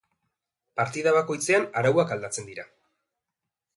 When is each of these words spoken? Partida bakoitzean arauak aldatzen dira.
Partida 0.79 1.13
bakoitzean 1.17 1.69
arauak 1.83 2.15
aldatzen 2.17 2.49
dira. 2.51 2.67